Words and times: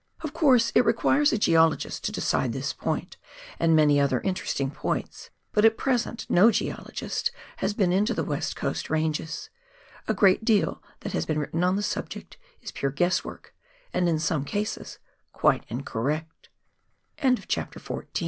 Of 0.21 0.33
course 0.33 0.71
it 0.73 0.83
requires 0.83 1.31
a 1.31 1.37
geologist 1.37 2.03
to 2.05 2.11
decide 2.11 2.53
this 2.53 2.73
point, 2.73 3.17
and 3.59 3.75
many 3.75 3.99
other 3.99 4.19
interesting 4.21 4.71
points, 4.71 5.29
but 5.51 5.63
at 5.63 5.77
present 5.77 6.25
no 6.27 6.49
geologist 6.49 7.29
has 7.57 7.75
been 7.75 7.93
into 7.93 8.15
the 8.15 8.23
West 8.23 8.55
Coast 8.55 8.89
Ranges; 8.89 9.51
a 10.07 10.15
great 10.15 10.43
deal 10.43 10.81
that 11.01 11.11
has 11.13 11.27
been 11.27 11.37
written 11.37 11.63
on 11.63 11.75
the 11.75 11.83
subject 11.83 12.37
is 12.61 12.71
pure 12.71 12.89
guess 12.91 13.23
work 13.23 13.53
and 13.93 14.09
in 14.09 14.17
some 14.17 14.43
cases 14.43 14.97
quite 15.33 15.67
incorrec 15.69 16.25